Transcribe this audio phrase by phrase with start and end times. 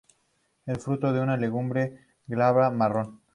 [0.65, 3.21] El fruto es una legumbre glabra, marrón.